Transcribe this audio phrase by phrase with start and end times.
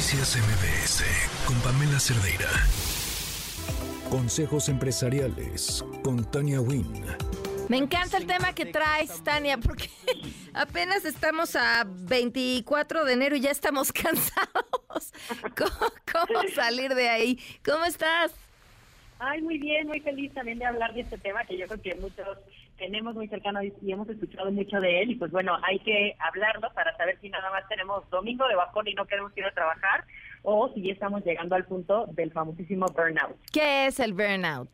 [0.00, 1.04] Noticias MBS
[1.44, 2.48] con Pamela Cerdeira.
[4.08, 7.04] Consejos empresariales con Tania Wynn.
[7.68, 9.90] Me encanta el tema que traes, Tania, porque
[10.54, 15.12] apenas estamos a 24 de enero y ya estamos cansados.
[15.54, 17.38] ¿Cómo, salir de ahí?
[17.62, 18.32] ¿Cómo estás?
[19.18, 21.94] Ay, muy bien, muy feliz también de hablar de este tema que yo creo que
[21.96, 22.38] muchos
[22.80, 26.72] tenemos muy cercano y hemos escuchado mucho de él y pues bueno, hay que hablarlo
[26.72, 30.04] para saber si nada más tenemos domingo de bajón y no queremos ir a trabajar
[30.42, 33.36] o si ya estamos llegando al punto del famosísimo burnout.
[33.52, 34.70] ¿Qué es el burnout?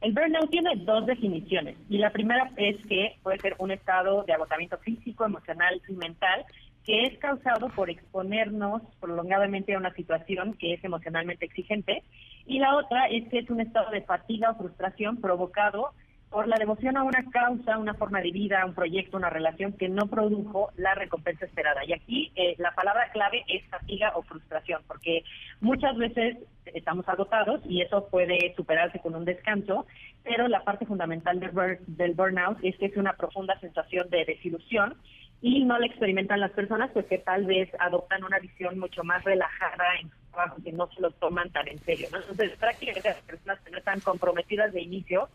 [0.00, 4.32] El burnout tiene dos definiciones y la primera es que puede ser un estado de
[4.32, 6.44] agotamiento físico, emocional y mental
[6.84, 12.02] que es causado por exponernos prolongadamente a una situación que es emocionalmente exigente
[12.46, 15.92] y la otra es que es un estado de fatiga o frustración provocado
[16.32, 19.88] por la devoción a una causa, una forma de vida, un proyecto, una relación que
[19.88, 21.84] no produjo la recompensa esperada.
[21.84, 25.22] Y aquí eh, la palabra clave es fatiga o frustración, porque
[25.60, 29.86] muchas veces estamos agotados y eso puede superarse con un descanso,
[30.24, 31.52] pero la parte fundamental del,
[31.86, 34.96] del burnout es que es una profunda sensación de desilusión
[35.42, 39.84] y no la experimentan las personas pues tal vez adoptan una visión mucho más relajada
[40.00, 42.06] en su trabajo, que no se lo toman tan en serio.
[42.06, 45.28] Entonces, prácticamente las personas que no están comprometidas de inicio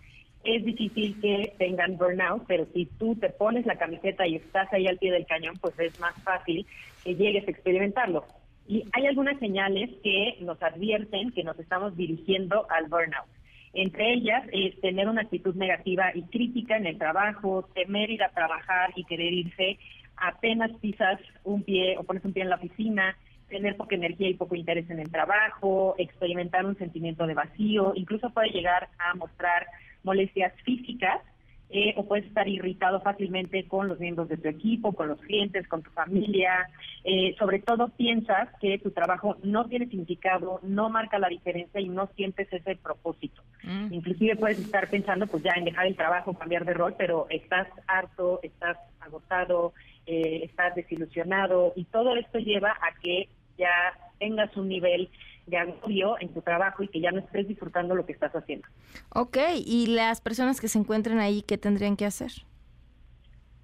[0.44, 4.88] es difícil que tengan burnout, pero si tú te pones la camiseta y estás ahí
[4.88, 6.66] al pie del cañón, pues es más fácil
[7.04, 8.26] que llegues a experimentarlo.
[8.68, 13.28] Y hay algunas señales que nos advierten que nos estamos dirigiendo al burnout.
[13.74, 18.30] Entre ellas es tener una actitud negativa y crítica en el trabajo, temer ir a
[18.30, 19.78] trabajar y querer irse,
[20.16, 23.16] apenas pisas un pie o pones un pie en la oficina,
[23.50, 28.30] tener poca energía y poco interés en el trabajo, experimentar un sentimiento de vacío, incluso
[28.32, 29.68] puede llegar a mostrar
[30.04, 31.22] molestias físicas
[31.70, 35.68] eh, o puedes estar irritado fácilmente con los miembros de tu equipo, con los clientes,
[35.68, 36.70] con tu familia.
[37.04, 41.90] Eh, sobre todo piensas que tu trabajo no tiene significado, no marca la diferencia y
[41.90, 43.42] no sientes ese propósito.
[43.64, 43.94] Mm.
[43.94, 47.68] Inclusive puedes estar pensando pues ya en dejar el trabajo, cambiar de rol, pero estás
[47.88, 49.74] harto, estás agotado,
[50.06, 53.28] eh, estás desilusionado y todo esto lleva a que
[53.58, 55.10] ya tengas un nivel
[55.48, 58.68] de agobio en tu trabajo y que ya no estés disfrutando lo que estás haciendo.
[59.10, 62.32] Ok, ¿y las personas que se encuentren ahí, qué tendrían que hacer?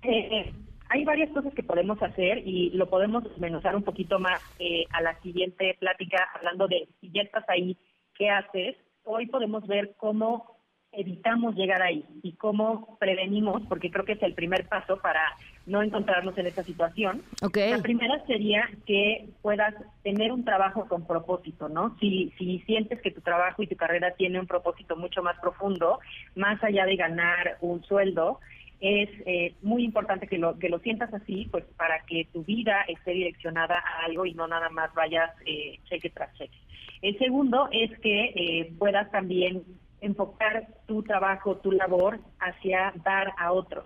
[0.01, 0.51] Eh,
[0.89, 5.01] hay varias cosas que podemos hacer y lo podemos desmenuzar un poquito más eh, a
[5.01, 7.77] la siguiente plática, hablando de si ya estás ahí,
[8.15, 8.75] ¿qué haces?
[9.03, 10.52] Hoy podemos ver cómo
[10.93, 15.21] evitamos llegar ahí y cómo prevenimos, porque creo que es el primer paso para
[15.65, 17.23] no encontrarnos en esa situación.
[17.41, 21.95] La primera sería que puedas tener un trabajo con propósito, ¿no?
[21.99, 25.99] Si, si sientes que tu trabajo y tu carrera tiene un propósito mucho más profundo,
[26.35, 28.39] más allá de ganar un sueldo,
[28.83, 32.81] es eh, muy importante que lo, que lo sientas así, pues para que tu vida
[32.89, 36.57] esté direccionada a algo y no nada más vayas eh, cheque tras cheque.
[37.01, 39.63] El segundo es que eh, puedas también
[40.03, 43.85] enfocar tu trabajo, tu labor hacia dar a otros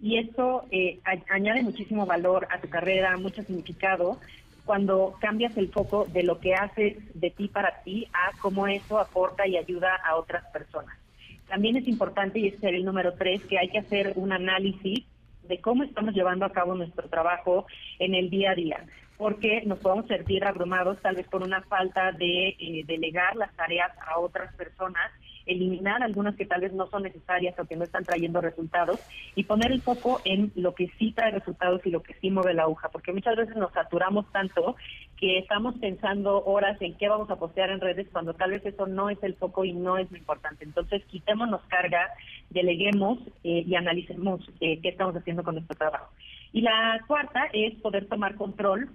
[0.00, 4.18] y eso eh, añade muchísimo valor a tu carrera, mucho significado
[4.64, 8.98] cuando cambias el foco de lo que haces de ti para ti a cómo eso
[8.98, 10.96] aporta y ayuda a otras personas.
[11.48, 15.06] También es importante, y ese es el número tres, que hay que hacer un análisis
[15.44, 17.66] de cómo estamos llevando a cabo nuestro trabajo
[17.98, 18.84] en el día a día,
[19.16, 23.90] porque nos podemos sentir abrumados tal vez por una falta de eh, delegar las tareas
[24.06, 25.10] a otras personas
[25.48, 29.00] eliminar algunas que tal vez no son necesarias o que no están trayendo resultados
[29.34, 32.54] y poner el foco en lo que sí trae resultados y lo que sí mueve
[32.54, 34.76] la aguja, porque muchas veces nos saturamos tanto
[35.16, 38.86] que estamos pensando horas en qué vamos a postear en redes cuando tal vez eso
[38.86, 40.64] no es el foco y no es lo importante.
[40.64, 42.08] Entonces, quitémonos carga,
[42.50, 46.12] deleguemos eh, y analicemos eh, qué estamos haciendo con nuestro trabajo.
[46.52, 48.88] Y la cuarta es poder tomar control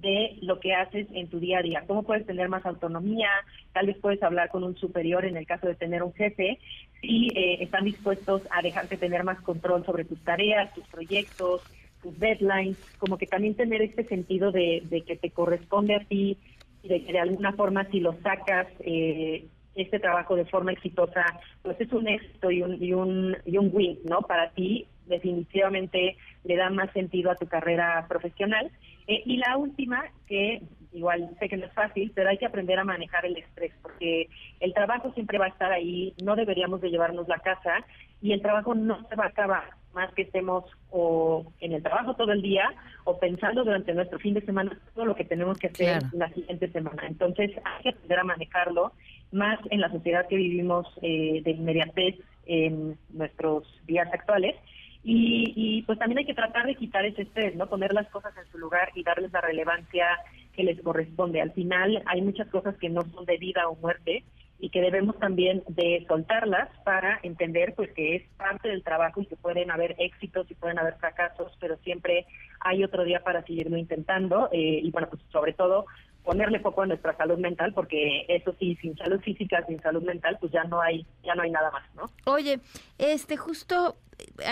[0.00, 3.28] de lo que haces en tu día a día, cómo puedes tener más autonomía,
[3.72, 6.58] tal vez puedes hablar con un superior en el caso de tener un jefe,
[7.00, 11.62] si eh, están dispuestos a dejarte tener más control sobre tus tareas, tus proyectos,
[12.02, 16.38] tus deadlines, como que también tener este sentido de, que te corresponde a ti
[16.82, 21.24] de que de alguna forma si lo sacas eh, este trabajo de forma exitosa,
[21.62, 24.22] pues es un éxito y un, y un, y un win, ¿no?
[24.22, 28.70] Para ti definitivamente le da más sentido a tu carrera profesional.
[29.06, 30.62] Eh, y la última, que
[30.92, 34.28] igual sé que no es fácil, pero hay que aprender a manejar el estrés, porque
[34.60, 37.84] el trabajo siempre va a estar ahí, no deberíamos de llevarnos la casa
[38.20, 39.64] y el trabajo no se va a acabar
[39.94, 42.72] más que estemos o en el trabajo todo el día
[43.04, 46.70] o pensando durante nuestro fin de semana todo lo que tenemos que hacer la siguiente
[46.70, 47.06] semana.
[47.06, 48.92] Entonces hay que aprender a manejarlo
[49.32, 52.16] más en la sociedad que vivimos eh, de inmediatez
[52.46, 54.56] en nuestros días actuales
[55.04, 57.66] y, pues también hay que tratar de quitar ese estrés, ¿no?
[57.66, 60.06] Poner las cosas en su lugar y darles la relevancia
[60.54, 61.40] que les corresponde.
[61.40, 64.24] Al final hay muchas cosas que no son de vida o muerte
[64.58, 69.26] y que debemos también de soltarlas para entender pues que es parte del trabajo y
[69.26, 72.26] que pueden haber éxitos y pueden haber fracasos, pero siempre
[72.60, 75.86] hay otro día para seguirlo intentando eh, y bueno, pues sobre todo
[76.24, 80.36] ponerle foco a nuestra salud mental porque eso sí, sin salud física, sin salud mental,
[80.40, 82.10] pues ya no hay ya no hay nada más, ¿no?
[82.26, 82.58] Oye,
[82.98, 83.96] este justo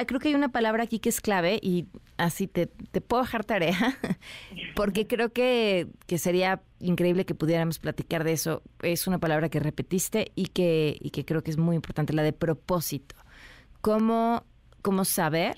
[0.07, 1.87] creo que hay una palabra aquí que es clave y
[2.17, 3.99] así te, te puedo dejar tarea,
[4.75, 8.63] porque creo que, que, sería increíble que pudiéramos platicar de eso.
[8.83, 12.23] Es una palabra que repetiste y que, y que creo que es muy importante, la
[12.23, 13.17] de propósito.
[13.81, 14.45] ¿Cómo,
[14.83, 15.57] cómo saber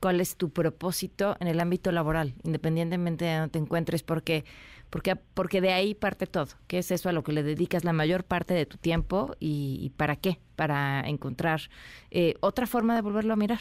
[0.00, 4.02] cuál es tu propósito en el ámbito laboral, independientemente de donde te encuentres?
[4.02, 4.44] Porque,
[4.90, 6.48] porque, porque de ahí parte todo.
[6.66, 9.92] ¿Qué es eso a lo que le dedicas la mayor parte de tu tiempo y,
[9.96, 10.38] para qué?
[10.56, 11.60] Para encontrar
[12.10, 13.60] eh, otra forma de volverlo a mirar.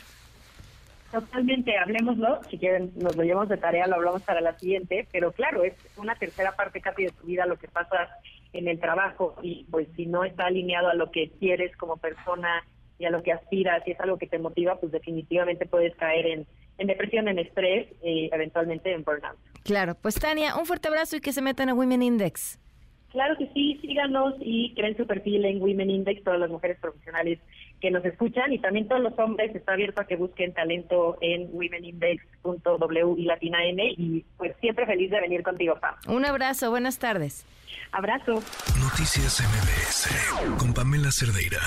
[1.12, 2.42] Totalmente, hablemoslo.
[2.50, 5.08] Si quieren, nos lo llevamos de tarea, lo hablamos para la siguiente.
[5.12, 8.10] Pero claro, es una tercera parte casi de tu vida lo que pasa
[8.54, 9.36] en el trabajo.
[9.42, 12.64] Y pues si no está alineado a lo que quieres como persona
[12.98, 16.28] y a lo que aspiras, y es algo que te motiva, pues definitivamente puedes caer
[16.28, 16.48] en,
[16.78, 19.38] en depresión, en estrés y eventualmente en burnout.
[19.70, 22.58] Claro, pues Tania, un fuerte abrazo y que se metan a Women Index.
[23.12, 27.38] Claro que sí, síganos y creen su perfil en Women Index, todas las mujeres profesionales
[27.80, 31.50] que nos escuchan y también todos los hombres, está abierto a que busquen talento en
[31.54, 35.94] womenindex.w y latina n y pues siempre feliz de venir contigo, Pam.
[36.08, 37.46] Un abrazo, buenas tardes.
[37.92, 38.42] Abrazo.
[38.82, 41.60] Noticias MBS con Pamela Cerdeira.